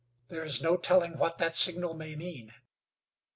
[0.29, 2.55] "There is no telling what that signal may mean."